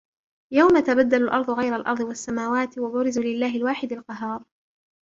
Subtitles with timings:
[0.53, 4.43] يوم تبدل الأرض غير الأرض والسماوات وبرزوا لله الواحد القهار